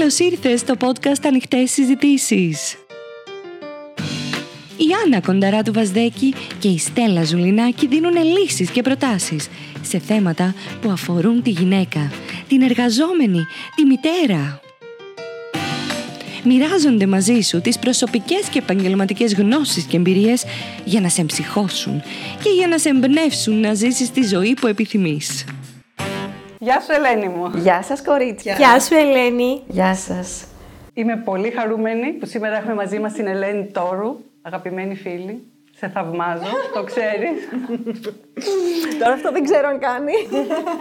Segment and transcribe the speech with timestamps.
[0.00, 2.76] Καλώς ήρθες στο podcast Ανοιχτές Συζητήσεις.
[4.76, 9.48] Η Άννα Κονταρά του Βαζδέκη και η Στέλλα Ζουλινάκη δίνουν λύσεις και προτάσεις
[9.82, 12.12] σε θέματα που αφορούν τη γυναίκα,
[12.48, 13.40] την εργαζόμενη,
[13.74, 14.60] τη μητέρα.
[16.44, 20.44] Μοιράζονται μαζί σου τις προσωπικές και επαγγελματικές γνώσεις και εμπειρίες
[20.84, 22.02] για να σε εμψυχώσουν
[22.42, 25.44] και για να σε εμπνεύσουν να ζήσεις τη ζωή που επιθυμείς.
[26.62, 27.50] Γεια σου Ελένη μου.
[27.54, 28.54] Γεια σας κορίτσια.
[28.54, 29.62] Γεια σου Ελένη.
[29.66, 30.46] Γεια σας.
[30.94, 35.44] Είμαι πολύ χαρούμενη που σήμερα έχουμε μαζί μας την Ελένη Τόρου, αγαπημένη φίλη.
[35.76, 37.48] Σε θαυμάζω, το ξέρεις.
[39.00, 40.12] Τώρα αυτό δεν ξέρω αν κάνει.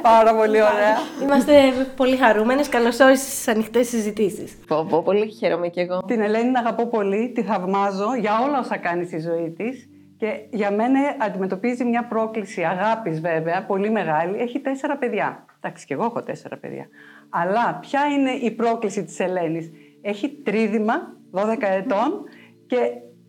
[0.01, 0.97] Πάρα πολύ ωραία.
[1.21, 2.69] Είμαστε πολύ χαρούμενες.
[2.69, 4.57] Καλώς όρισες στις ανοιχτές συζητήσεις.
[4.67, 5.99] Πω, πω, πολύ χαίρομαι κι εγώ.
[6.07, 9.88] Την Ελένη την αγαπώ πολύ, τη θαυμάζω για όλα όσα κάνει στη ζωή της.
[10.19, 14.37] Και για μένα αντιμετωπίζει μια πρόκληση αγάπης βέβαια, πολύ μεγάλη.
[14.37, 15.45] Έχει τέσσερα παιδιά.
[15.61, 16.87] Εντάξει, και εγώ έχω τέσσερα παιδιά.
[17.29, 20.93] Αλλά ποια είναι η πρόκληση της Ελένης; Έχει τρίδημα,
[21.31, 22.23] 12 ετών
[22.67, 22.77] και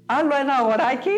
[0.07, 1.11] άλλο ένα αγοράκι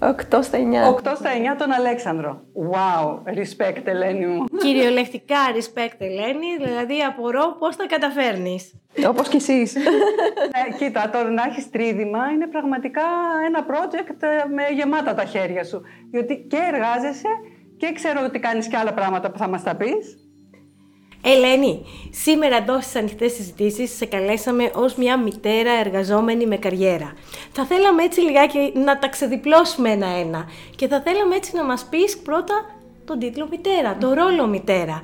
[0.00, 0.94] 8 στα 9.
[0.94, 2.42] 8 στα 9 τον Αλέξανδρο.
[2.72, 4.44] Wow, respect Ελένη μου.
[4.58, 8.74] Κυριολεκτικά respect Ελένη, δηλαδή απορώ πώς τα καταφέρνεις.
[9.08, 9.74] Όπως κι εσείς.
[9.74, 13.02] ναι, κοίτα, τώρα να έχεις τρίδημα είναι πραγματικά
[13.46, 15.82] ένα project ε, με γεμάτα τα χέρια σου.
[16.10, 17.28] Διότι και εργάζεσαι
[17.76, 20.25] και ξέρω ότι κάνεις και άλλα πράγματα που θα μας τα πεις.
[21.28, 27.12] Ελένη, σήμερα εδώ στι ανοιχτές συζητήσεις σε καλέσαμε ως μια μητέρα εργαζόμενη με καριέρα.
[27.52, 32.18] Θα θέλαμε έτσι λιγάκι να τα ξεδιπλώσουμε ένα-ένα και θα θέλαμε έτσι να μας πεις
[32.18, 32.54] πρώτα
[33.04, 35.02] τον τίτλο μητέρα, το ρόλο μητέρα.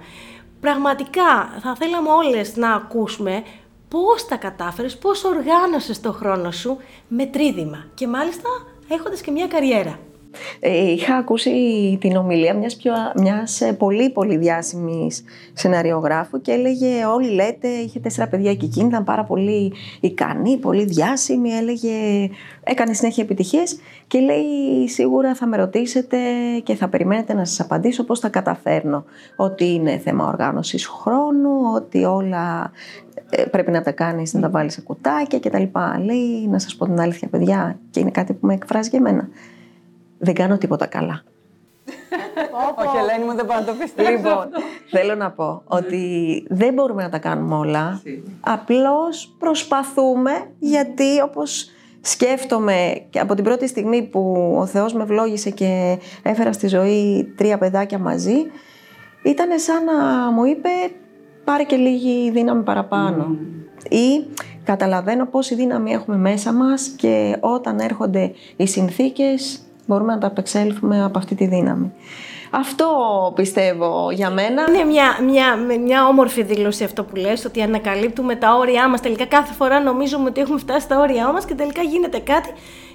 [0.60, 3.42] Πραγματικά θα θέλαμε όλες να ακούσουμε
[3.88, 6.76] πώς τα κατάφερες, πώς οργάνωσες το χρόνο σου
[7.08, 8.48] με τρίδημα και μάλιστα
[8.88, 9.98] έχοντας και μια καριέρα.
[10.60, 11.50] Ε, είχα ακούσει
[12.00, 18.00] την ομιλία μιας, πιο, μιας ε, πολύ πολύ διάσημης σεναριογράφου και έλεγε όλοι λέτε είχε
[18.00, 22.28] τέσσερα παιδιά και εκείνη ήταν πάρα πολύ ικανή, πολύ διάσημη έλεγε
[22.64, 26.18] έκανε συνέχεια επιτυχίες και λέει σίγουρα θα με ρωτήσετε
[26.62, 29.04] και θα περιμένετε να σας απαντήσω πώς τα καταφέρνω
[29.36, 32.72] ότι είναι θέμα οργάνωσης χρόνου ότι όλα
[33.30, 35.62] ε, πρέπει να τα κάνεις, να τα βάλεις σε κουτάκια κτλ.
[36.04, 39.28] Λέει να σας πω την αλήθεια παιδιά και είναι κάτι που με εκφράζει για μένα
[40.22, 41.22] δεν κάνω τίποτα καλά.
[42.78, 44.12] Όχι, Ελένη μου, δεν μπορώ να το πιστέψω.
[44.12, 44.48] Λοιπόν,
[44.90, 46.02] θέλω να πω ότι
[46.48, 48.02] δεν μπορούμε να τα κάνουμε όλα.
[48.40, 55.50] Απλώς προσπαθούμε γιατί όπως σκέφτομαι και από την πρώτη στιγμή που ο Θεός με ευλόγησε
[55.50, 58.36] και έφερα στη ζωή τρία παιδάκια μαζί,
[59.22, 60.68] ήταν σαν να μου είπε
[61.44, 63.36] πάρε και λίγη δύναμη παραπάνω.
[63.88, 64.24] Ή
[64.64, 71.04] καταλαβαίνω πόση δύναμη έχουμε μέσα μας και όταν έρχονται οι συνθήκες μπορούμε να τα απεξέλθουμε
[71.04, 71.92] από αυτή τη δύναμη.
[72.54, 72.88] Αυτό
[73.34, 74.64] πιστεύω για μένα.
[74.68, 79.00] Είναι μια, μια, μια όμορφη δήλωση αυτό που λες, ότι ανακαλύπτουμε τα όρια μας.
[79.00, 82.50] Τελικά κάθε φορά νομίζουμε ότι έχουμε φτάσει στα όρια μας και τελικά γίνεται κάτι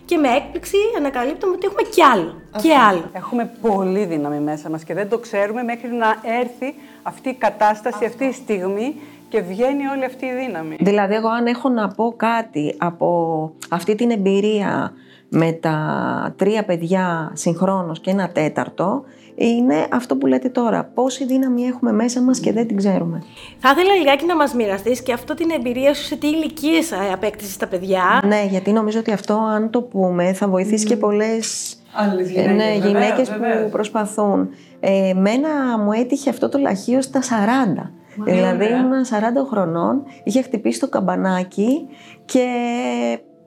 [0.05, 2.35] και με έκπληξη ανακαλύπτουμε ότι έχουμε κι άλλο.
[2.61, 3.03] Και άλλο.
[3.13, 8.05] Έχουμε πολύ δύναμη μέσα μας και δεν το ξέρουμε μέχρι να έρθει αυτή η κατάσταση,
[8.05, 8.95] αυτή η στιγμή
[9.29, 10.75] και βγαίνει όλη αυτή η δύναμη.
[10.79, 14.93] Δηλαδή εγώ αν έχω να πω κάτι από αυτή την εμπειρία
[15.29, 19.03] με τα τρία παιδιά συγχρόνως και ένα τέταρτο
[19.35, 20.83] είναι αυτό που λέτε τώρα.
[20.93, 23.23] Πόση δύναμη έχουμε μέσα μας και δεν την ξέρουμε.
[23.57, 27.57] Θα ήθελα λιγάκι να μας μοιραστείς και αυτό την εμπειρία σου σε τι ηλικίες απέκτησες
[27.57, 28.21] τα παιδιά.
[28.25, 32.55] Ναι, γιατί νομίζω ότι αυτό αν το πούμε θα βοηθήσει και πολλές Άλλες ε, γυναίκες,
[32.55, 33.63] ναι, βεβαίως, γυναίκες βεβαίως.
[33.63, 34.49] που προσπαθούν.
[34.79, 37.91] Ε, μένα μου έτυχε αυτό το λαχείο στα 40.
[38.25, 38.77] δηλαδή ωραία.
[38.77, 41.87] ήμουν 40 χρονών, είχε χτυπήσει το καμπανάκι
[42.25, 42.47] και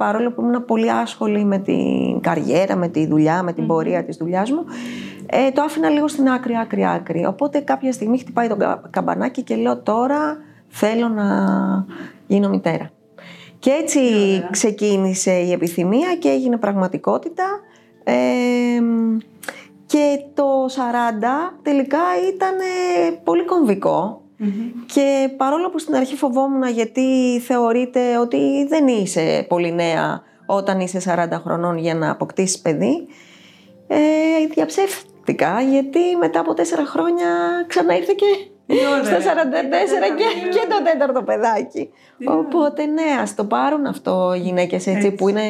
[0.00, 4.16] παρόλο που ήμουν πολύ άσχολη με την καριέρα, με τη δουλειά, με την πορεία της
[4.16, 4.64] δουλειάς μου,
[5.26, 7.26] ε, το άφηνα λίγο στην άκρη, άκρη, άκρη.
[7.26, 11.26] Οπότε κάποια στιγμή χτυπάει το κα- καμπανάκι και λέω τώρα θέλω να
[12.26, 12.90] γίνω μητέρα.
[13.58, 14.00] Και έτσι
[14.50, 17.44] ξεκίνησε η επιθυμία και έγινε πραγματικότητα.
[18.04, 18.14] Ε,
[19.86, 20.78] και το 40
[21.62, 21.98] τελικά
[22.34, 24.22] ήταν ε, πολύ κομβικό.
[24.86, 31.00] Και παρόλο που στην αρχή φοβόμουν γιατί θεωρείται ότι δεν είσαι πολύ νέα όταν είσαι
[31.30, 33.06] 40 χρονών για να αποκτήσεις παιδί,
[33.86, 33.96] ε,
[34.54, 37.28] διαψεύτηκα γιατί μετά από τέσσερα χρόνια
[37.66, 38.50] ξανά ήρθε και
[39.04, 39.22] στα 44
[40.16, 41.90] και, και το τέταρτο παιδάκι.
[42.28, 45.42] Οπότε ναι, ας το πάρουν αυτό οι γυναίκες έτσι, που είναι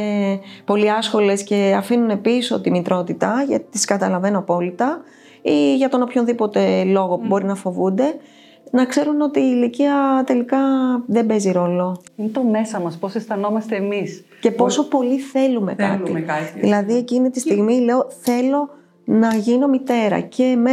[0.64, 5.00] πολύ άσχολες και αφήνουν πίσω τη μητρότητα, γιατί τις καταλαβαίνω απόλυτα,
[5.42, 8.14] ή για τον οποιονδήποτε λόγο που μπορεί να φοβούνται,
[8.70, 10.58] να ξέρουν ότι η ηλικία τελικά
[11.06, 12.02] δεν παίζει ρόλο.
[12.16, 14.24] Είναι το μέσα μας, πώς αισθανόμαστε εμείς.
[14.40, 16.42] Και πόσο πολύ θέλουμε, Θέλουμε κάτι.
[16.44, 16.60] κάτι.
[16.60, 18.68] Δηλαδή εκείνη τη στιγμή λέω θέλω
[19.04, 20.72] να γίνω μητέρα και με,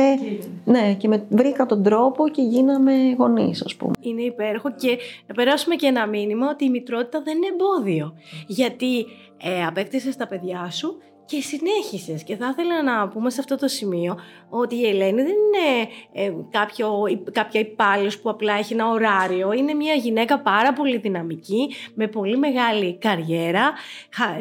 [0.65, 3.91] ναι, και με βρήκα τον τρόπο και γίναμε γονείς ας πούμε.
[3.99, 4.97] Είναι υπέροχο και
[5.27, 8.13] να περάσουμε και ένα μήνυμα ότι η μητρότητα δεν είναι εμπόδιο.
[8.47, 9.05] Γιατί
[9.43, 10.97] ε, απέκτησες τα παιδιά σου
[11.27, 12.23] και συνέχισες.
[12.23, 14.19] Και θα ήθελα να πούμε σε αυτό το σημείο
[14.49, 19.51] ότι η Ελένη δεν είναι ε, κάποιο, κάποια υπάλληλος που απλά έχει ένα ωράριο.
[19.51, 23.73] Είναι μια γυναίκα πάρα πολύ δυναμική, με πολύ μεγάλη καριέρα.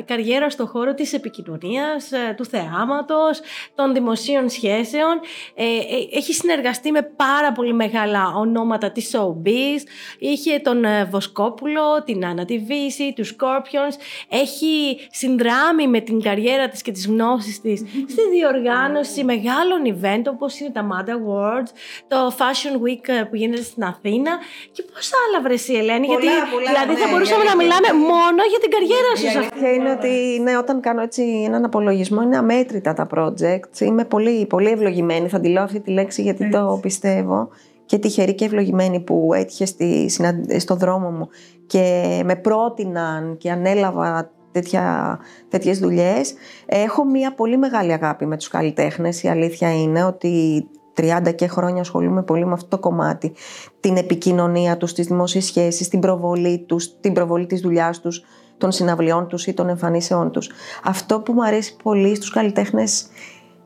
[0.04, 3.40] Καριέρα στον χώρο της επικοινωνίας, ε, του θεάματος,
[3.74, 5.20] των δημοσίων σχέσεων.
[5.54, 9.80] Ε, ε, έχει συνεργαστεί με πάρα πολύ μεγάλα ονόματα της showbiz.
[10.18, 13.94] Είχε τον Βοσκόπουλο, την Άννα Βύση, τους Scorpions.
[14.28, 17.78] Έχει συνδράμει με την καριέρα και τις γνώσεις της
[18.12, 21.70] στη διοργάνωση μεγάλων event όπως είναι τα Mad Awards,
[22.08, 24.32] το Fashion Week ε, που γίνεται στην Αθήνα
[24.72, 27.78] και πώς άλλα βρεσί Ελένη, Πολλά, γιατί πολλά, δηλαδή ναι, θα μπορούσαμε για να αλήθεια.
[27.80, 29.26] μιλάμε μόνο για την καριέρα σου.
[29.26, 29.50] Η σε αυτό.
[29.52, 33.80] αλήθεια είναι ότι ναι, όταν κάνω έτσι έναν απολογισμό είναι αμέτρητα τα projects.
[33.80, 35.28] Είμαι πολύ, πολύ ευλογημένη.
[35.28, 37.48] Θα τη λέω αυτή τη λέξη γιατί το πιστεύω.
[37.86, 41.28] Και τυχερή και ευλογημένη που έτυχε στη, συναν- στο δρόμο μου
[41.66, 44.30] και με πρότειναν και ανέλαβα
[44.60, 45.18] τέτοια,
[45.48, 46.34] τέτοιες δουλειές.
[46.66, 49.22] Έχω μία πολύ μεγάλη αγάπη με τους καλλιτέχνες.
[49.22, 53.32] Η αλήθεια είναι ότι 30 και χρόνια ασχολούμαι πολύ με αυτό το κομμάτι.
[53.80, 58.22] Την επικοινωνία τους, τις δημόσιες σχέσεις, την προβολή τους, την προβολή της δουλειάς τους,
[58.58, 60.50] των συναυλιών τους ή των εμφανίσεών τους.
[60.84, 63.06] Αυτό που μου αρέσει πολύ στους καλλιτέχνες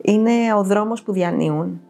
[0.02, 1.80] είναι ο δρόμος που διανύουν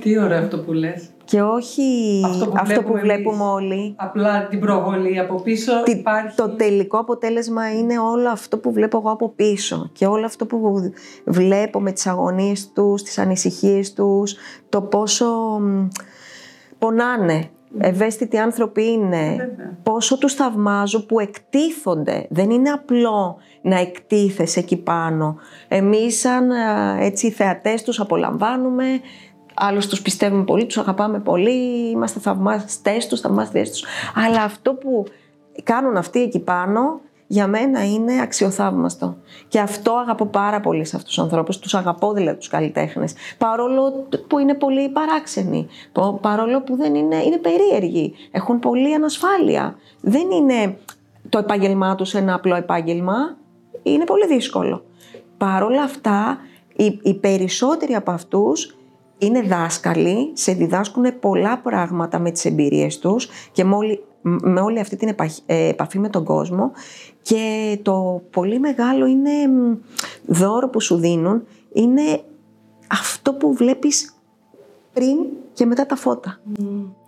[0.00, 1.08] Τι ωραίο αυτό που λες.
[1.24, 1.82] και όχι
[2.24, 3.54] Αυτό που αυτό που βλέπουμε βλέπουμε εμείς.
[3.54, 3.94] όλοι.
[3.96, 6.36] Απλά την προβολή από πίσω Τι- υπάρχει...
[6.36, 10.80] Το τελικό αποτέλεσμα είναι όλο αυτό που βλέπω εγώ από πίσω και όλο αυτό που
[11.24, 14.34] βλέπω με τις αγωνίες τους, τις ανησυχίες τους,
[14.68, 15.26] το πόσο
[15.60, 15.88] μ,
[16.78, 17.48] πονάνε,
[17.78, 19.78] ευαίσθητοι άνθρωποι είναι, Βέβαια.
[19.82, 22.26] πόσο τους θαυμάζω που εκτίθονται.
[22.30, 25.36] Δεν είναι απλό να εκτίθεσαι εκεί πάνω.
[25.68, 28.84] Εμείς σαν α, έτσι θεατές τους απολαμβάνουμε,
[29.54, 33.84] άλλους τους πιστεύουμε πολύ, τους αγαπάμε πολύ, είμαστε θαυμαστές τους, θαυμαστές τους.
[34.26, 35.04] Αλλά αυτό που
[35.62, 39.16] κάνουν αυτοί εκεί πάνω για μένα είναι αξιοθαύμαστο.
[39.48, 41.58] Και αυτό αγαπώ πάρα πολύ σε αυτούς τους ανθρώπους.
[41.58, 43.14] Τους αγαπώ δηλαδή τους καλλιτέχνες.
[43.38, 45.66] Παρόλο που είναι πολύ παράξενοι.
[45.92, 48.12] πο- Παρόλο που δεν είναι, είναι περίεργοι.
[48.30, 49.76] Έχουν πολλή ανασφάλεια.
[50.00, 50.76] Δεν είναι
[51.28, 53.36] το επάγγελμά τους ένα απλό επάγγελμα.
[53.82, 54.84] Είναι πολύ δύσκολο.
[55.38, 56.38] Παρ' όλα αυτά,
[56.76, 58.76] οι, οι περισσότεροι από αυτούς
[59.18, 64.80] είναι δάσκαλοι, σε διδάσκουν πολλά πράγματα με τις εμπειρίες τους και με όλη, με όλη
[64.80, 66.72] αυτή την επαχ- ε, επαφή με τον κόσμο
[67.24, 69.76] και το πολύ μεγάλο είναι μ,
[70.26, 72.20] δώρο που σου δίνουν είναι
[72.90, 74.14] αυτό που βλέπεις
[74.92, 75.16] πριν
[75.52, 76.40] και μετά τα φώτα.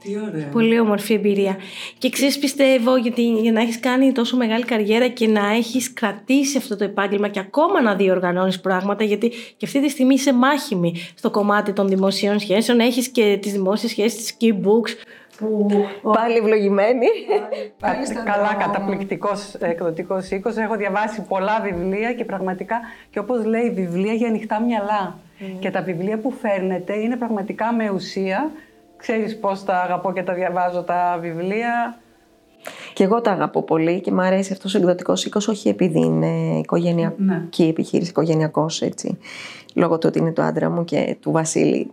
[0.02, 0.48] Τι ωραίο.
[0.52, 1.56] Πολύ όμορφη εμπειρία.
[1.98, 6.56] Και ξέρεις, πιστεύω, γιατί για να έχεις κάνει τόσο μεγάλη καριέρα και να έχεις κρατήσει
[6.56, 10.94] αυτό το επάγγελμα και ακόμα να διοργανώνεις πράγματα, γιατί και αυτή τη στιγμή είσαι μάχημη
[11.14, 12.80] στο κομμάτι των δημοσίων σχέσεων.
[12.80, 14.90] Έχεις και τις δημόσιες σχέσεις τη Key Books.
[15.38, 15.68] Που
[16.02, 17.06] Πάλι ευλογημένη.
[18.24, 20.56] Καλά, καταπληκτικός εκδοτικός οίκος.
[20.56, 22.80] Έχω διαβάσει πολλά βιβλία και πραγματικά,
[23.10, 25.18] και όπως λέει, βιβλία για ανοιχτά μυαλά.
[25.58, 28.50] Και τα βιβλία που φέρνετε είναι πραγματικά με ουσία.
[28.96, 31.98] Ξέρεις πώς τα αγαπώ και τα διαβάζω τα βιβλία.
[32.92, 36.58] Και εγώ τα αγαπώ πολύ και μου αρέσει αυτός ο εκδοτικός οίκος όχι επειδή είναι
[36.58, 39.18] οικογενειακή επιχείρηση, οικογενειακός έτσι,
[39.74, 41.90] λόγω του ότι είναι το άντρα μου και του Βασίλη,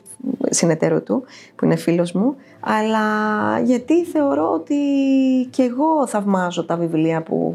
[0.54, 1.24] συνεταίρου του,
[1.56, 3.00] που είναι φίλος μου, αλλά
[3.60, 4.76] γιατί θεωρώ ότι
[5.50, 7.54] και εγώ θαυμάζω τα βιβλία που...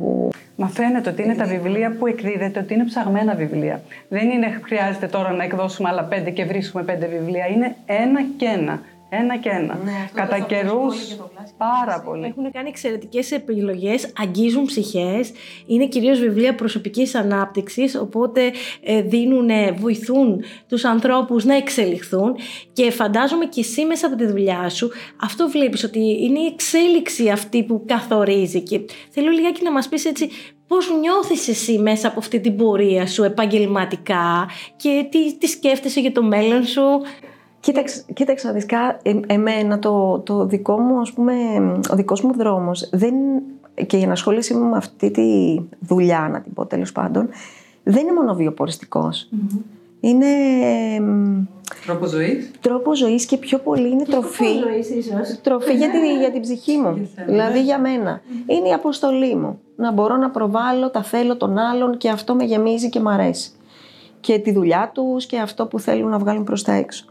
[0.56, 3.82] Μα φαίνεται ότι είναι τα βιβλία που εκδίδεται, ότι είναι ψαγμένα βιβλία.
[4.08, 7.46] Δεν είναι χρειάζεται τώρα να εκδώσουμε άλλα πέντε και βρίσκουμε πέντε βιβλία.
[7.46, 8.80] Είναι ένα και ένα.
[9.10, 9.78] Ένα και ένα.
[10.14, 11.16] Κατά καιρούς
[11.56, 12.26] πάρα πολύ.
[12.26, 15.32] Έχουν κάνει εξαιρετικές επιλογές, αγγίζουν ψυχές.
[15.66, 22.36] Είναι κυρίως βιβλία προσωπικής ανάπτυξης, οπότε ε, δίνουν, ε, βοηθούν τους ανθρώπους να εξελιχθούν.
[22.72, 24.90] Και φαντάζομαι και εσύ μέσα από τη δουλειά σου,
[25.22, 28.62] αυτό βλέπεις ότι είναι η εξέλιξη αυτή που καθορίζει.
[28.62, 30.30] Και θέλω λιγάκι να μας πεις έτσι.
[30.66, 36.12] Πώς νιώθεις εσύ μέσα από αυτή την πορεία σου επαγγελματικά και τι, τι σκέφτεσαι για
[36.12, 36.82] το μέλλον σου;
[37.68, 41.32] Κοίταξε, κοίταξε να δεις, κα- ε- εμένα το, το δικό μου, ας πούμε,
[41.90, 43.14] ο δικός μου δρόμος δεν,
[43.86, 47.28] και η ενασχόλησή μου με αυτή τη δουλειά, να την πω τέλος πάντων,
[47.82, 49.28] δεν είναι μόνο βιοποριστικός.
[50.00, 50.26] Είναι
[50.96, 51.44] εμ,
[51.86, 52.50] Τρόπο ζωής.
[52.60, 54.44] τρόπο ζωής και πιο πολύ είναι τροφή.
[55.42, 56.94] Τροφή για, τη, για την ψυχή μου.
[56.96, 58.20] Για σένα, δηλαδή για μένα.
[58.46, 59.60] Είναι η αποστολή μου.
[59.76, 63.50] Να μπορώ να προβάλλω τα θέλω των άλλων και αυτό με γεμίζει και μ' αρέσει.
[64.20, 67.04] Και τη δουλειά τους και αυτό που θέλουν να βγάλουν προς τα έξω.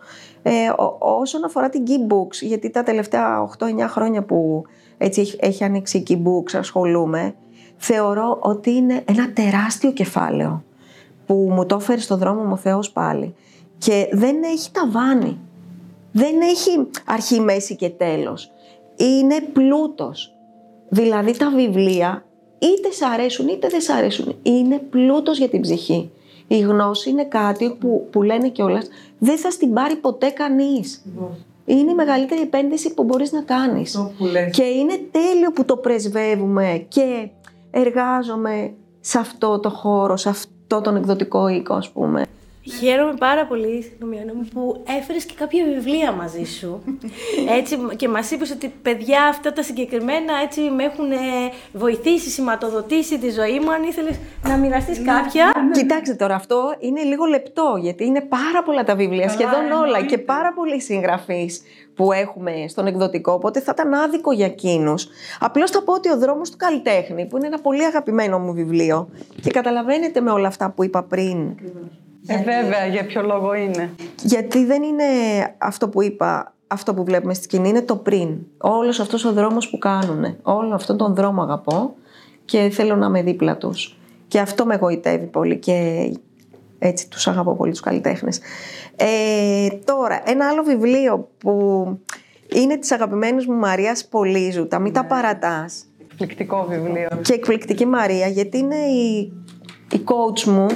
[0.49, 4.63] Ε, ό- όσον αφορά την Key Books, γιατί τα τελευταία 8-9 χρόνια που
[4.97, 7.35] έτσι έχει, έχει ανοίξει η Key Books, ασχολούμαι,
[7.77, 10.63] θεωρώ ότι είναι ένα τεράστιο κεφάλαιο
[11.25, 13.35] που μου το έφερε στο δρόμο μου ο Θεός πάλι.
[13.77, 15.39] και δεν έχει ταβάνι.
[16.11, 18.51] Δεν έχει αρχή, μέση και τέλος.
[18.95, 20.35] Είναι πλούτος.
[20.89, 22.25] Δηλαδή τα βιβλία
[22.59, 24.35] είτε σ' αρέσουν είτε δεν σ' αρέσουν.
[24.41, 26.11] Είναι πλούτος για την ψυχή.
[26.47, 28.87] Η γνώση είναι κάτι που, που λένε κιόλας
[29.19, 31.05] δεν θα στην πάρει ποτέ κανείς.
[31.65, 34.11] Είναι η μεγαλύτερη επένδυση που μπορείς να κάνεις.
[34.51, 37.29] Και είναι τέλειο που το πρεσβεύουμε και
[37.71, 42.25] εργάζομαι σε αυτό το χώρο, σε αυτό τον εκδοτικό οίκο ας πούμε.
[42.79, 46.83] Χαίρομαι πάρα πολύ, συγγνώμη, που έφερες και κάποια βιβλία μαζί σου.
[47.59, 51.15] Έτσι, και μας είπες ότι παιδιά αυτά τα συγκεκριμένα έτσι με έχουν ε,
[51.73, 53.71] βοηθήσει, σηματοδοτήσει τη ζωή μου.
[53.71, 54.15] Αν ήθελες
[54.47, 55.51] να μοιραστείς ναι, κάποια.
[55.55, 55.71] Ναι, ναι.
[55.71, 60.17] Κοιτάξτε τώρα, αυτό είναι λίγο λεπτό, γιατί είναι πάρα πολλά τα βιβλία, σχεδόν όλα και
[60.17, 61.61] πάρα πολλοί συγγραφείς
[61.95, 65.07] που έχουμε στον εκδοτικό, οπότε θα ήταν άδικο για εκείνους.
[65.39, 69.09] Απλώς θα πω ότι ο δρόμος του καλλιτέχνη, που είναι ένα πολύ αγαπημένο μου βιβλίο,
[69.41, 71.55] και καταλαβαίνετε με όλα αυτά που είπα πριν.
[72.25, 73.89] Ε, βέβαια, για ποιο λόγο είναι;
[74.23, 75.03] Γιατί δεν είναι
[75.57, 78.37] αυτό που είπα, αυτό που βλέπουμε στη σκηνή, είναι το πριν.
[78.57, 80.35] Όλος αυτός ο δρόμος που κάνουν.
[80.41, 81.95] Όλο αυτόν τον δρόμο αγαπώ
[82.45, 83.97] και θέλω να είμαι δίπλα τους.
[84.27, 86.09] Και αυτό με εγωιτεύει πολύ και
[86.79, 88.39] έτσι τους αγαπώ πολύ τους καλλιτέχνες.
[88.95, 91.85] Ε, τώρα, ένα άλλο βιβλίο που
[92.53, 95.07] είναι της αγαπημένης μου Μαρίας Πολύζου, «Τα μη τα ναι.
[95.07, 95.85] παρατάς».
[96.11, 97.07] Εκπληκτικό βιβλίο.
[97.21, 99.33] Και εκπληκτική Μαρία, γιατί είναι η,
[99.91, 100.67] η coach μου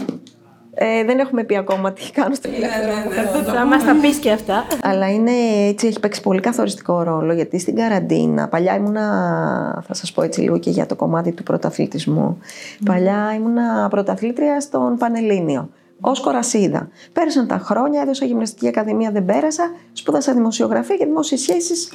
[0.73, 3.43] ε, δεν έχουμε πει ακόμα τι κάνω στο τηλέφωνο.
[3.43, 4.65] Θα μας τα πεις και αυτά.
[4.81, 5.31] Αλλά είναι,
[5.67, 8.47] έτσι, έχει παίξει πολύ καθοριστικό ρόλο γιατί στην καραντίνα.
[8.47, 12.37] Παλιά ήμουνα, θα σας πω έτσι λίγο και για το κομμάτι του πρωταθλητισμού.
[12.85, 15.69] Παλιά ήμουνα πρωταθλήτρια στον Πανελλήνιο.
[16.01, 16.89] Ω κορασίδα.
[17.13, 19.63] Πέρασαν τα χρόνια, έδωσα γυμναστική ακαδημία, δεν πέρασα.
[19.93, 21.91] Σπούδασα δημοσιογραφία και δημόσιες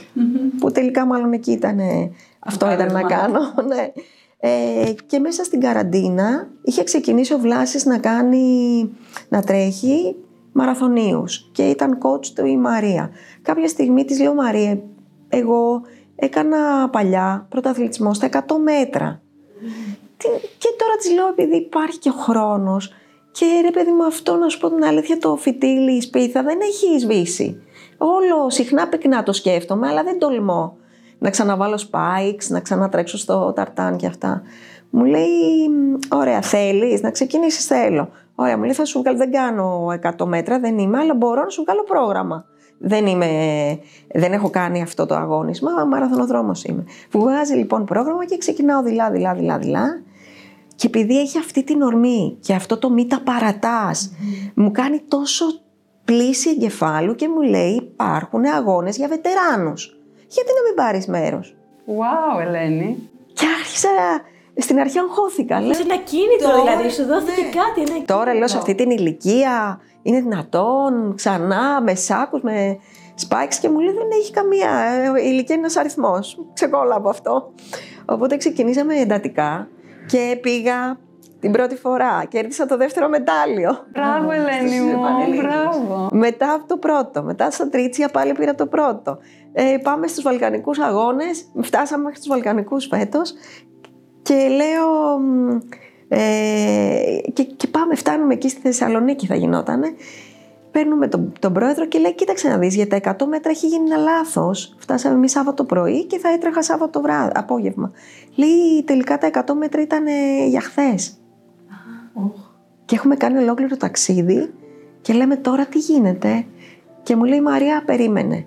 [0.59, 1.79] που τελικά μάλλον εκεί ήταν.
[2.39, 3.41] Αυτό ήταν να κάνω.
[3.69, 3.93] Ναι.
[4.39, 8.91] Ε, και μέσα στην καραντίνα είχε ξεκινήσει ο Βλάσης να κάνει,
[9.29, 10.17] να τρέχει
[10.53, 13.11] μαραθωνίους και ήταν coach του η Μαρία.
[13.43, 14.83] Κάποια στιγμή της λέω Μαρία,
[15.29, 15.83] εγώ
[16.17, 19.21] έκανα παλιά πρωταθλητισμό στα 100 μέτρα.
[20.59, 22.93] Και τώρα της λέω επειδή υπάρχει και ο χρόνος
[23.33, 26.59] και ρε παιδί μου αυτό να σου πω την αλήθεια το φυτίλι, η σπίθα δεν
[26.61, 27.63] έχει σβήσει.
[27.99, 30.77] Όλο συχνά πυκνά το σκέφτομαι αλλά δεν τολμώ
[31.19, 34.43] να ξαναβάλω spikes, να ξανατρέξω στο ταρτάν και αυτά.
[34.91, 35.71] Μου λέει,
[36.09, 38.09] ωραία, θέλεις να ξεκινήσεις, θέλω.
[38.35, 39.87] Ωραία, μου λέει, θα σου βγάλω, δεν κάνω
[40.19, 42.45] 100 μέτρα, δεν είμαι, αλλά μπορώ να σου βγάλω πρόγραμμα.
[42.79, 43.29] Δεν, είμαι,
[44.15, 46.85] δεν έχω κάνει αυτό το αγώνισμα, μαραθωνοδρόμος είμαι.
[47.11, 49.87] Βγάζει λοιπόν πρόγραμμα και ξεκινάω δειλά, δειλά, δειλά, δειλά.
[50.75, 54.13] Και επειδή έχει αυτή την ορμή και αυτό το μη τα παρατας
[54.55, 55.45] μου κάνει τόσο
[56.05, 59.96] πλήση εγκεφάλου και μου λέει υπάρχουν αγώνες για βετεράνους
[60.29, 61.57] γιατί να μην πάρεις μέρος;
[61.87, 63.11] Wow, Ελένη.
[63.33, 63.89] Και άρχισα.
[64.59, 65.61] Στην αρχή αγχώθηκα.
[65.61, 67.49] Είσαι ένα κίνητο δηλαδή, σου δόθηκε ναι.
[67.49, 67.93] κάτι.
[67.93, 72.79] Ένα Τώρα λέω σε αυτή την ηλικία είναι δυνατόν ξανά με σάκους, με
[73.29, 74.71] spikes και μου λέει δεν έχει καμία.
[74.71, 76.39] Ε, η ηλικία είναι ένας αριθμός.
[76.53, 77.53] Ξεκόλα από αυτό.
[78.05, 79.69] Οπότε ξεκινήσαμε εντατικά
[80.07, 80.99] και πήγα
[81.47, 82.25] την πρώτη φορά.
[82.29, 83.87] Κέρδισα το δεύτερο μετάλλιο.
[83.93, 85.01] Μπράβο, Ελένη μου.
[85.41, 86.09] Μπράβο.
[86.13, 87.23] Μετά από το πρώτο.
[87.23, 89.19] Μετά στα Τρίτσια πάλι πήρα το πρώτο.
[89.53, 91.45] Ε, πάμε στους Βαλκανικούς αγώνες.
[91.61, 93.35] Φτάσαμε μέχρι τους Βαλκανικούς φέτος.
[94.23, 95.21] Και λέω...
[96.09, 96.19] Ε,
[97.33, 99.87] και, και, πάμε, φτάνουμε εκεί στη Θεσσαλονίκη θα γινότανε.
[100.71, 103.91] Παίρνουμε τον, τον πρόεδρο και λέει: Κοίταξε να δεις, για τα 100 μέτρα έχει γίνει
[103.91, 104.77] ένα λάθος.
[104.79, 107.93] Φτάσαμε εμείς Σάββατο πρωί και θα έτρεχα Σάββατο βράδυ, απόγευμα.
[108.35, 110.05] Λέει: Τελικά τα 100 μέτρα ήταν
[110.49, 111.21] για χθες.
[112.85, 114.55] Και έχουμε κάνει ολόκληρο ταξίδι
[115.01, 116.45] και λέμε τώρα τι γίνεται;
[117.03, 118.47] Και μου λέει Μαρία, περίμενε.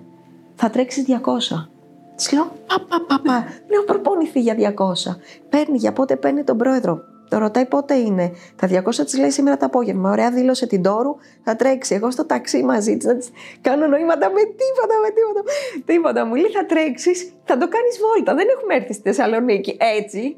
[0.54, 1.68] Θα τρέξεις 200.
[2.16, 3.44] Της λέω, πα, πα, πα, πα.
[3.70, 5.16] Λέω, προπόνηθη για 200.
[5.48, 7.00] Παίρνει, για πότε παίρνει τον πρόεδρο.
[7.28, 8.32] Το ρωτάει πότε είναι.
[8.56, 10.10] Τα 200 της λέει σήμερα το απόγευμα.
[10.10, 11.94] Ωραία, δήλωσε την Τόρου, θα τρέξει.
[11.94, 15.42] Εγώ στο ταξί μαζί της να της κάνω νοήματα με τίποτα, με τίποτα.
[15.84, 16.26] Τίποτα.
[16.26, 18.34] Μου λέει θα τρέξεις, θα το κάνεις βόλτα.
[18.34, 19.76] Δεν έχουμε έρθει στη Θεσσαλονίκη.
[19.98, 20.36] Έτσι.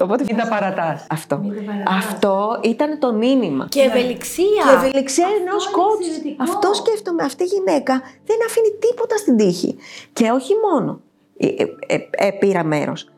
[0.00, 1.06] Οπότε μην τα παρατάς.
[1.10, 1.40] Αυτό.
[1.88, 3.66] Αυτό ήταν το μήνυμα.
[3.68, 4.64] Και ευελιξία.
[4.64, 6.42] Και ευελιξία ενός κότσου.
[6.42, 7.22] Αυτό σκέφτομαι.
[7.22, 9.76] Αυτή η γυναίκα δεν αφήνει τίποτα στην τύχη.
[10.12, 11.00] Και όχι μόνο.
[11.36, 11.46] Ε,
[11.86, 13.08] ε, ε, πήρα μέρος.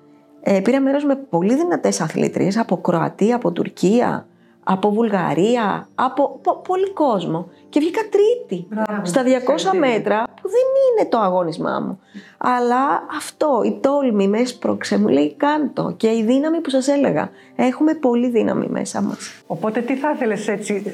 [0.41, 4.27] Ε, πήρα μέρος με πολύ δυνατές αθλήτριε από Κροατία, από Τουρκία,
[4.69, 7.49] από Βουλγαρία, από πολύ κόσμο.
[7.69, 8.69] Και βγήκα τρίτη
[9.03, 12.01] στα 200 μέτρα που δεν είναι το αγώνισμά μου.
[12.39, 17.31] Αλλά αυτό, η τόλμη με έσπρωξε, μου λέει κάντο και η δύναμη που σας έλεγα.
[17.57, 19.43] Έχουμε πολύ δύναμη μέσα μας.
[19.47, 20.93] Οπότε τι θα ήθελες έτσι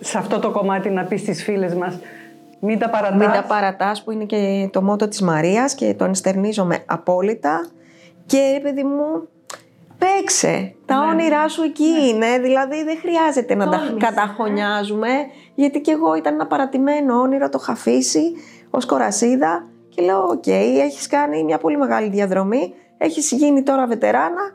[0.00, 1.98] σε αυτό το κομμάτι να πεις στις φίλες μας.
[2.60, 3.18] Μην τα παρατάς.
[3.18, 7.66] Μην τα παρατάς που είναι και το μότο της Μαρίας και τον εστερνίζομαι απόλυτα.
[8.26, 9.33] Και παιδί μου, πε
[10.04, 10.74] Παίξε.
[10.86, 12.38] Τα όνειρά σου εκεί είναι.
[12.38, 15.08] Δηλαδή δεν χρειάζεται να τα Τόλμησε, καταχωνιάζουμε.
[15.54, 18.32] Γιατί και εγώ ήταν ένα παρατημένο όνειρο, το είχα αφήσει
[18.70, 19.68] ως κορασίδα.
[19.88, 22.74] Και λέω: Οκ, έχεις κάνει μια πολύ μεγάλη διαδρομή.
[22.98, 24.52] Έχεις γίνει τώρα βετεράνα.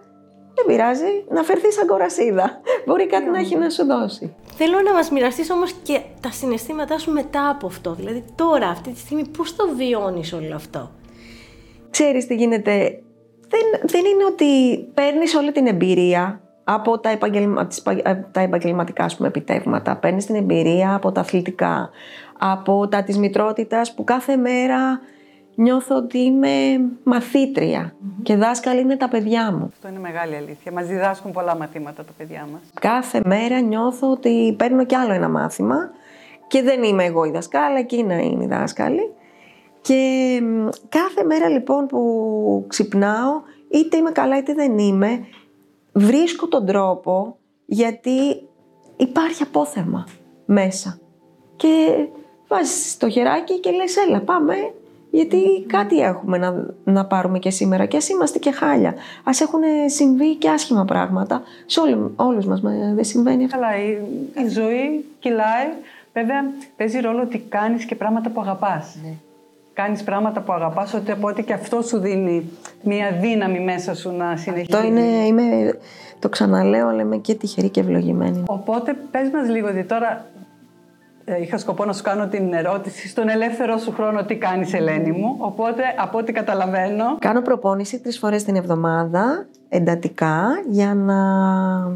[0.56, 2.62] Δεν πειράζει να φερθείς σαν κορασίδα.
[2.86, 4.36] Μπορεί κάτι να έχει να σου δώσει.
[4.58, 7.94] Θέλω να μας μοιραστείς όμως και τα συναισθήματά σου μετά από αυτό.
[7.94, 10.92] Δηλαδή τώρα, αυτή τη στιγμή, πώς το βιώνεις όλο αυτό;
[11.90, 13.02] Ξέρεις τι γίνεται.
[13.50, 18.42] Δεν, δεν είναι ότι παίρνεις όλη την εμπειρία από τα, επαγγελμα, τις πα- ε, τα
[18.42, 19.96] επαγγελματικά σου επιτεύγματα.
[19.96, 21.90] Παίρνεις την εμπειρία από τα αθλητικά,
[22.38, 25.00] από τα της μητρότητας που κάθε μέρα
[25.56, 26.50] νιώθω ότι είμαι
[27.04, 29.70] μαθήτρια και δάσκαλοι είναι τα παιδιά μου.
[29.74, 30.72] Αυτό είναι μεγάλη αλήθεια.
[30.72, 32.62] Μας διδάσκουν πολλά μαθήματα τα παιδιά μας.
[32.82, 35.90] Κάθε μέρα νιώθω ότι παίρνω κι άλλο ένα μάθημα
[36.48, 39.14] και δεν είμαι εγώ η δασκάλα, εκείνα είναι οι δάσκαλοι.
[39.82, 45.26] Και μ, κάθε μέρα λοιπόν που ξυπνάω, είτε είμαι καλά είτε δεν είμαι,
[45.94, 48.48] βρίσκω τον τρόπο γιατί
[48.98, 50.08] υπάρχει απόθεμα
[50.46, 51.00] μέσα.
[51.56, 52.06] Και
[52.48, 54.56] βάζεις το χεράκι και λες έλα πάμε
[55.12, 58.94] γιατί κάτι έχουμε να, να πάρουμε και σήμερα και ας είμαστε και χάλια.
[59.24, 61.42] Ας έχουν συμβεί και άσχημα πράγματα.
[61.66, 63.58] Σε όλου, όλους μας μα, δεν συμβαίνει αυτό.
[63.58, 63.90] Καλά, η,
[64.46, 65.68] η ζωή κυλάει.
[66.14, 68.98] Βέβαια, παίζει ρόλο ότι κάνεις και πράγματα που αγαπάς.
[69.04, 69.14] Ναι.
[69.82, 72.50] Κάνεις πράγματα που αγαπάς, ότι από ότι και αυτό σου δίνει
[72.84, 74.74] μια δύναμη μέσα σου να συνεχίσεις.
[74.74, 75.44] Αυτό είναι, είμαι,
[76.20, 78.44] το ξαναλέω, αλλά είμαι και τυχερή και ευλογημένη.
[78.48, 80.26] Οπότε πες μας λίγο, ότι τώρα
[81.26, 85.12] ε, είχα σκοπό να σου κάνω την ερώτηση στον ελεύθερο σου χρόνο τι κάνεις Ελένη
[85.12, 85.36] μου.
[85.40, 91.16] Οπότε από ό,τι καταλαβαίνω, Κάνω προπόνηση τρεις φορές την εβδομάδα, εντατικά, για να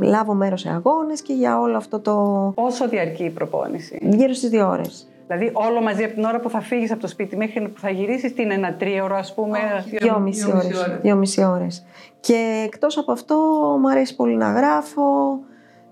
[0.02, 2.52] λάβω μέρος σε αγώνες και για όλο αυτό το...
[2.56, 5.08] πόσο διαρκεί η προπόνηση; γύρω στις δύο ώρες.
[5.27, 7.89] Δηλαδή όλο μαζί από την ώρα που θα φύγεις από το σπίτι μέχρι που θα
[7.89, 9.60] γυρίσεις, τι είναι ένα τρίωρο ας πούμε.
[10.00, 11.00] Δυόμιση ώρες.
[11.01, 11.86] Δυόμιση ώρες.
[12.20, 13.36] Και εκτός από αυτό,
[13.82, 15.03] μου αρέσει πολύ να γράφω.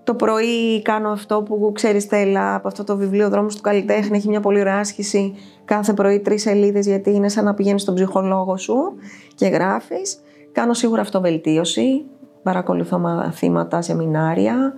[0.04, 4.28] Το πρωί κάνω αυτό που ξέρεις Στέλλα, από αυτό το βιβλίο «Δρόμος του καλλιτέχνη» έχει
[4.28, 5.34] μια πολύ ωραία άσκηση
[5.64, 8.94] κάθε πρωί τρεις σελίδες γιατί είναι σαν να πηγαίνεις στον ψυχολόγο σου
[9.34, 10.20] και γράφεις.
[10.52, 12.04] Κάνω σίγουρα αυτοβελτίωση,
[12.42, 14.74] παρακολουθώ μαθήματα, σεμινάρια.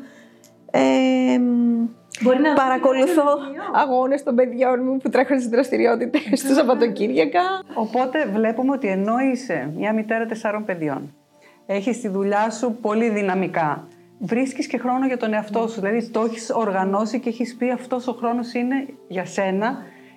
[0.70, 0.80] Ε,
[2.20, 3.24] Μπορεί να παρακολουθώ
[3.72, 7.40] αγώνες των παιδιών μου που τρέχουν στις δραστηριότητες τους Σαββατοκύριακα.
[7.74, 11.14] Οπότε βλέπουμε ότι ενώ είσαι μια μητέρα τεσσάρων παιδιών,
[11.66, 15.80] έχεις τη δουλειά σου πολύ δυναμικά, βρίσκεις και χρόνο για τον εαυτό σου.
[15.80, 19.76] Δηλαδή το έχεις οργανώσει και έχεις πει αυτός ο χρόνος είναι για σένα,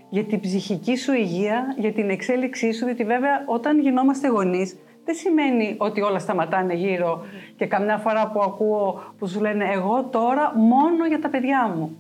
[0.10, 4.76] για την ψυχική σου υγεία, για την εξέλιξή σου, διότι βέβαια όταν γινόμαστε γονείς,
[5.08, 10.08] δεν σημαίνει ότι όλα σταματάνε γύρω και καμιά φορά που ακούω που σου λένε εγώ
[10.12, 11.98] τώρα μόνο για τα παιδιά μου.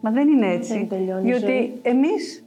[0.00, 0.72] Μα δεν είναι έτσι.
[0.78, 1.40] Δεν τελειώνει η ζωή.
[1.40, 2.44] διότι εμείς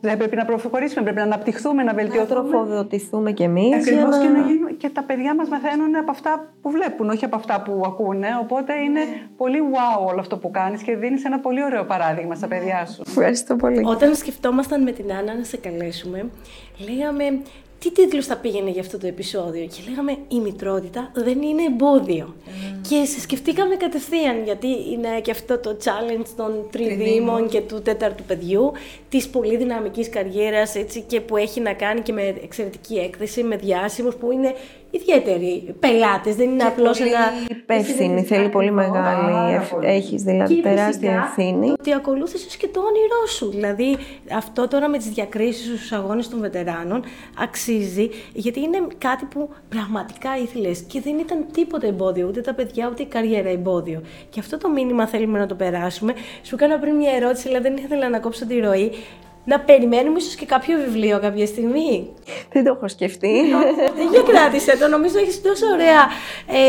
[0.00, 2.40] δεν πρέπει να προχωρήσουμε, πρέπει να αναπτυχθούμε, να Να βελτιωθούμε.
[2.40, 4.22] τροφοδοτηθούμε κι εμείς για Ακριβώς να...
[4.22, 7.62] και, να γίνουμε, και τα παιδιά μας μαθαίνουν από αυτά που βλέπουν, όχι από αυτά
[7.62, 8.28] που ακούνε.
[8.42, 9.00] Οπότε είναι
[9.36, 13.02] πολύ wow όλο αυτό που κάνεις και δίνεις ένα πολύ ωραίο παράδειγμα στα παιδιά σου.
[13.06, 13.82] Ευχαριστώ πολύ.
[13.84, 16.28] Όταν σκεφτόμασταν με την Άννα να σε καλέσουμε,
[16.88, 17.24] λέγαμε
[17.78, 22.34] τι τίτλος θα πήγαινε για αυτό το επεισόδιο; Και λέγαμε η μητρότητα δεν είναι εμπόδιο.
[22.88, 28.22] Και σε σκεφτήκαμε κατευθείαν, γιατί είναι και αυτό το challenge των τριδήμων και του τέταρτου
[28.22, 28.72] παιδιού,
[29.08, 30.74] της πολύ δυναμικής καριέρας
[31.06, 34.54] και που έχει να κάνει και με εξαιρετική έκθεση, με διάσημους που είναι
[34.90, 36.34] ιδιαίτεροι πελάτες.
[36.36, 37.08] Δεν είναι απλώς ένα.
[37.48, 41.70] υπεύθυνη, θέλει πολύ μεγάλη, ευ- έχεις δηλαδή Και τεράστια φυσικά ευθύνη.
[41.70, 43.50] Ότι ακολούθησες και το όνειρό σου.
[43.50, 43.96] Δηλαδή,
[44.36, 47.04] αυτό τώρα με τις διακρίσεις στου αγώνες των βετεράνων
[47.38, 52.88] αξίζει, γιατί είναι κάτι που πραγματικά ήθελες και δεν ήταν τίποτα εμπόδιο, ούτε τα παιδιά,
[52.90, 54.02] ούτε η καριέρα εμπόδιο.
[54.30, 56.14] Και αυτό το μήνυμα θέλουμε να το περάσουμε.
[56.42, 58.92] Σου έκανα πριν μια ερώτηση, αλλά δεν ήθελα να κόψω τη ροή.
[59.48, 62.08] Να περιμένουμε ίσως και κάποιο βιβλίο κάποια στιγμή.
[62.52, 63.32] Δεν το έχω σκεφτεί.
[64.10, 66.02] Για κράτησε το, νομίζω έχεις τόσο ωραία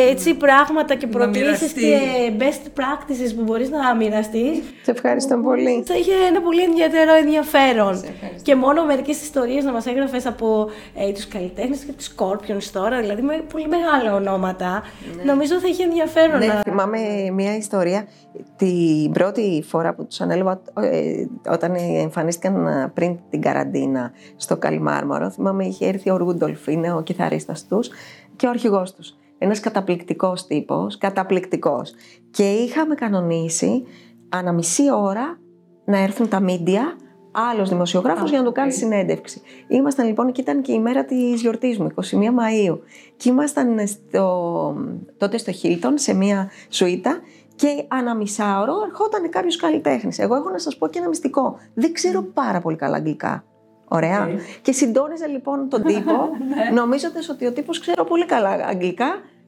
[0.08, 1.82] ε, έτσι, πράγματα και προκλήσεις μοιραστεί.
[1.82, 4.58] και best practices που μπορείς να μοιραστείς.
[4.82, 5.84] Σε ευχαριστώ πολύ.
[5.86, 8.04] Θα είχε ένα πολύ ενδιαφέρον ενδιαφέρον.
[8.42, 13.00] Και μόνο μερικές ιστορίες να μας έγραφες από ε, τους καλλιτέχνες και τους Scorpions τώρα,
[13.00, 14.84] δηλαδή με πολύ μεγάλα ονόματα.
[15.26, 16.62] Νομίζω θα είχε ενδιαφέρον Ναι, να.
[16.62, 17.00] θυμάμαι
[17.34, 18.08] μια ιστορία.
[18.56, 25.30] Την πρώτη φορά που τους ανέλαβα, ε, όταν εμφανίστηκαν ε, πριν την καραντίνα στο Καλιμάρμαρο,
[25.30, 27.89] θυμάμαι είχε έρθει ο Ρούντολφ, είναι ο κιθαρίστας τους
[28.36, 29.15] και ο αρχηγός τους.
[29.38, 31.93] Ένας καταπληκτικός τύπος, καταπληκτικός.
[32.32, 33.84] Και είχαμε κανονίσει
[34.30, 35.39] ανά μισή ώρα
[35.86, 36.95] να έρθουν τα μίντια,
[37.32, 39.41] άλλος δημοσιογράφος για να του κάνει συνέντευξη.
[39.67, 42.01] Ήμασταν λοιπόν και ήταν και η μέρα της γιορτής μου, 21
[42.34, 42.82] Μαου.
[43.17, 44.75] Και ήμασταν στο,
[45.17, 47.19] τότε στο Χίλτον σε μια σουίτα
[47.58, 50.20] και ανά μισάωρο ερχόταν κάποιος καλλιτέχνης.
[50.20, 51.58] Εγώ έχω να σας πω και ένα μυστικό.
[51.74, 53.43] Δεν ξέρω πάρα πολύ καλά αγγλικά.
[53.88, 54.30] Ωραία.
[54.62, 56.30] Και συντόνιζα λοιπόν τον τύπο,
[56.80, 59.08] νομίζοντα ότι ο τύπος ξέρω πολύ καλά αγγλικά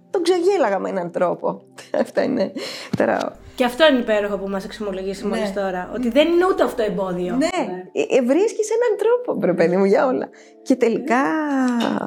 [0.09, 1.61] τον ξεγέλαγα με έναν τρόπο.
[2.03, 2.51] Αυτό είναι
[2.97, 3.35] τώρα.
[3.55, 5.35] Και αυτό είναι υπέροχο που μας εξομολογήσει Ναι.
[5.35, 5.89] μόλις τώρα.
[5.95, 7.35] Ότι δεν είναι ούτε αυτό εμπόδιο.
[7.35, 7.47] Ναι,
[7.91, 10.29] ε, βρίσκεις έναν τρόπο, βρε παιδί μου, για όλα.
[10.61, 11.21] Και τελικά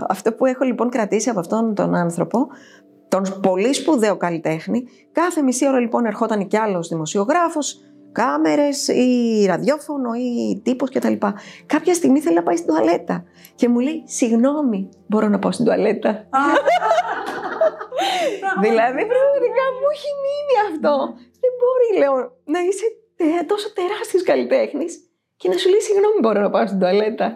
[0.08, 2.46] αυτό που έχω λοιπόν κρατήσει από αυτόν τον άνθρωπο,
[3.12, 7.80] τον πολύ σπουδαίο καλλιτέχνη, κάθε μισή ώρα λοιπόν ερχόταν κι άλλος δημοσιογράφος,
[8.12, 11.12] κάμερες ή ραδιόφωνο ή τύπος κτλ.
[11.66, 15.64] Κάποια στιγμή θέλει να πάει στην τουαλέτα και μου λέει: Συγγνώμη, μπορώ να πάω στην
[15.64, 16.08] τουαλέτα.
[18.64, 20.94] δηλαδή, πραγματικά μου έχει μείνει αυτό.
[21.42, 25.11] Δεν μπορεί, λέω, να είσαι τε- τόσο τεράστιος καλλιτέχνης
[25.42, 27.34] και να σου λέει: Συγγνώμη, μπορώ να πάω στην τουαλέτα.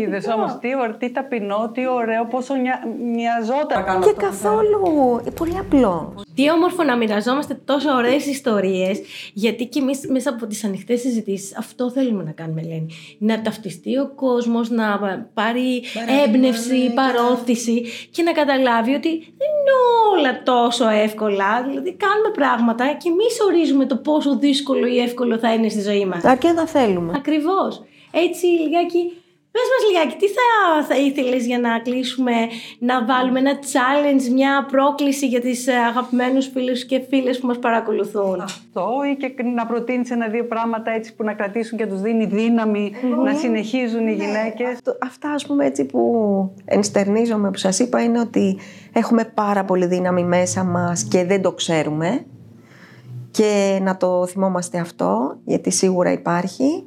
[0.00, 2.76] Είδες όμως τι, ωραίο, τι ταπεινό, τι ωραίο, πόσο νια,
[3.14, 4.00] μοιαζόταν.
[4.04, 5.20] Και καθόλου.
[5.26, 6.14] ε, Πολύ απλό.
[6.34, 9.00] Τι όμορφο να μοιραζόμαστε τόσο ωραίες ιστορίες,
[9.32, 12.86] γιατί και εμείς μέσα από τις ανοιχτές συζητήσεις αυτό θέλουμε να κάνουμε, Ελένη.
[13.18, 14.86] Να ταυτιστεί ο κόσμος, να
[15.34, 15.82] πάρει
[16.26, 19.74] έμπνευση, παρόθηση και να καταλάβει ότι δεν είναι
[20.18, 21.62] όλα τόσο εύκολα.
[21.68, 26.04] Δηλαδή, κάνουμε πράγματα και εμείς ορίζουμε το πόσο δύσκολο ή εύκολο θα είναι στη ζωή
[26.06, 26.24] μας.
[26.24, 27.12] Αρκεί να θέλουμε.
[27.16, 27.43] Ακριβώς.
[28.10, 29.12] Έτσι, λιγάκι.
[29.56, 32.32] Πες μας λιγάκι, τι θα, θα ήθελες για να κλείσουμε,
[32.78, 37.58] να βάλουμε ένα challenge, μια πρόκληση για τις ε, αγαπημένους φίλους και φίλες που μας
[37.58, 42.24] παρακολουθούν; Αυτό ή και να προτείνεις ένα-δύο πράγματα έτσι που να κρατήσουν και τους δίνει
[42.26, 42.92] δύναμη
[43.24, 46.00] να συνεχίζουν οι γυναίκες; Το- Αυτά ας πούμε έτσι που
[46.64, 48.58] ενστερνίζομαι που σας είπα είναι ότι
[48.92, 52.24] έχουμε πάρα πολύ δύναμη μέσα μας και δεν το ξέρουμε
[53.30, 56.84] και να το θυμόμαστε αυτό γιατί σίγουρα υπάρχει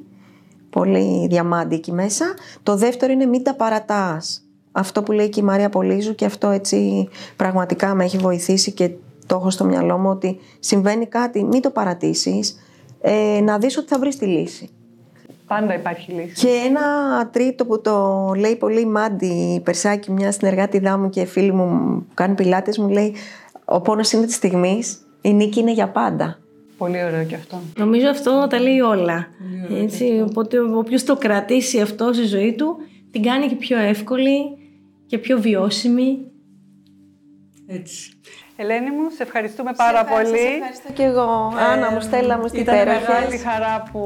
[0.70, 2.24] πολύ διαμάντι εκεί μέσα.
[2.62, 4.42] Το δεύτερο είναι μην τα παρατάς.
[4.72, 8.90] Αυτό που λέει και η Μαρία Πολύζου και αυτό έτσι πραγματικά με έχει βοηθήσει και
[9.26, 12.58] το έχω στο μυαλό μου ότι συμβαίνει κάτι, μην το παρατήσεις,
[13.00, 14.70] ε, να δεις ότι θα βρεις τη λύση.
[15.46, 16.34] Πάντα υπάρχει λύση.
[16.34, 16.82] Και ένα
[17.32, 21.66] τρίτο που το λέει πολύ η Μάντι η Περσάκη, μια συνεργάτη μου και φίλη μου
[22.06, 23.14] που κάνει πιλάτες, μου λέει
[23.64, 26.38] «Ο πόνος είναι της στιγμής, η νίκη είναι για πάντα».
[26.78, 27.60] Πολύ ωραίο και αυτό.
[27.76, 29.26] Νομίζω αυτό τα λέει όλα.
[29.82, 32.76] Έτσι, οπότε όποιος το κρατήσει αυτό στη ζωή του,
[33.10, 34.38] την κάνει και πιο εύκολη
[35.06, 36.18] και πιο βιώσιμη.
[37.66, 38.12] Έτσι.
[38.56, 40.46] Ελένη μου, σε ευχαριστούμε πάρα πολύ.
[40.54, 41.52] Ευχαριστώ και εγώ.
[41.72, 43.42] Άννα μου, Στέλλα μου, στην Ήταν μεγάλη υπέροχες.
[43.42, 44.02] χαρά που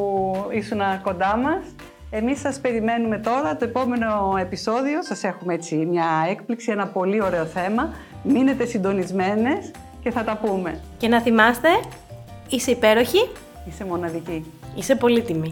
[0.50, 1.64] ήσουν κοντά μας.
[2.11, 5.02] Εμείς σας περιμένουμε τώρα το επόμενο επεισόδιο.
[5.02, 7.94] Σας έχουμε έτσι μια έκπληξη, ένα πολύ ωραίο θέμα.
[8.22, 9.70] Μείνετε συντονισμένες
[10.02, 10.80] και θα τα πούμε.
[10.96, 11.68] Και να θυμάστε,
[12.56, 13.28] είσαι υπέροχη,
[13.68, 14.44] Είσαι μοναδική.
[14.74, 15.48] είσαι πολύτιμη.